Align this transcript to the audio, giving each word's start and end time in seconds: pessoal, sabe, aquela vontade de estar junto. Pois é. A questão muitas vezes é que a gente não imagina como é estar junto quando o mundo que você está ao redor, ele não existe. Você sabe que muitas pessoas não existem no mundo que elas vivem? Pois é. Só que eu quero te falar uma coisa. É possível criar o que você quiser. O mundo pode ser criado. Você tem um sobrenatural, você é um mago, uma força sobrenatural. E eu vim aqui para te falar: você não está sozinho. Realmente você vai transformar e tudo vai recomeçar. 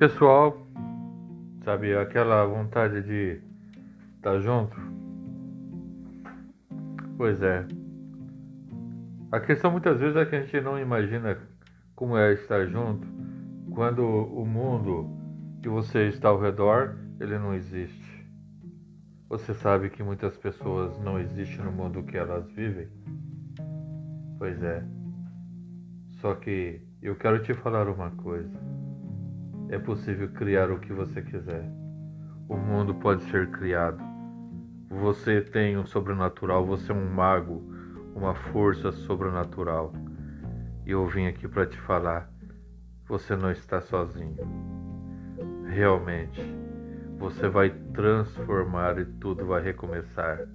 pessoal, 0.00 0.66
sabe, 1.62 1.94
aquela 1.94 2.46
vontade 2.46 3.02
de 3.02 3.38
estar 4.16 4.40
junto. 4.40 4.74
Pois 7.18 7.42
é. 7.42 7.66
A 9.30 9.38
questão 9.40 9.70
muitas 9.70 10.00
vezes 10.00 10.16
é 10.16 10.24
que 10.24 10.36
a 10.36 10.40
gente 10.40 10.58
não 10.62 10.78
imagina 10.78 11.36
como 11.94 12.16
é 12.16 12.32
estar 12.32 12.66
junto 12.66 13.06
quando 13.74 14.02
o 14.02 14.46
mundo 14.46 15.06
que 15.62 15.68
você 15.68 16.08
está 16.08 16.30
ao 16.30 16.40
redor, 16.40 16.96
ele 17.20 17.38
não 17.38 17.52
existe. 17.52 18.26
Você 19.28 19.52
sabe 19.52 19.90
que 19.90 20.02
muitas 20.02 20.34
pessoas 20.38 20.98
não 21.00 21.20
existem 21.20 21.62
no 21.62 21.72
mundo 21.72 22.02
que 22.04 22.16
elas 22.16 22.50
vivem? 22.52 22.88
Pois 24.38 24.62
é. 24.62 24.82
Só 26.22 26.34
que 26.36 26.80
eu 27.02 27.14
quero 27.16 27.42
te 27.42 27.52
falar 27.52 27.86
uma 27.86 28.10
coisa. 28.12 28.79
É 29.70 29.78
possível 29.78 30.28
criar 30.30 30.70
o 30.70 30.80
que 30.80 30.92
você 30.92 31.22
quiser. 31.22 31.64
O 32.48 32.56
mundo 32.56 32.94
pode 32.96 33.22
ser 33.30 33.48
criado. 33.52 34.02
Você 34.88 35.40
tem 35.40 35.78
um 35.78 35.86
sobrenatural, 35.86 36.66
você 36.66 36.90
é 36.90 36.94
um 36.94 37.08
mago, 37.08 37.62
uma 38.14 38.34
força 38.34 38.90
sobrenatural. 38.90 39.92
E 40.84 40.90
eu 40.90 41.06
vim 41.06 41.26
aqui 41.26 41.46
para 41.46 41.66
te 41.66 41.78
falar: 41.82 42.28
você 43.06 43.36
não 43.36 43.52
está 43.52 43.80
sozinho. 43.80 44.36
Realmente 45.68 46.42
você 47.16 47.48
vai 47.48 47.70
transformar 47.92 48.98
e 48.98 49.04
tudo 49.04 49.46
vai 49.46 49.62
recomeçar. 49.62 50.48